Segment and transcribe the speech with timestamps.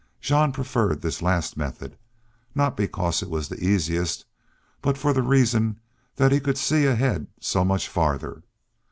[0.19, 1.95] Jean preferred this last method,
[2.55, 4.25] not because it was the easiest,
[4.81, 5.79] but for the reason
[6.15, 8.41] that he could see ahead so much farther.